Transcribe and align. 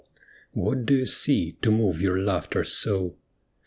What 0.53 0.87
do 0.87 0.95
you 0.95 1.05
see 1.05 1.57
to 1.61 1.69
move 1.69 2.01
your 2.01 2.17
laughter 2.19 2.63
so? 2.63 3.17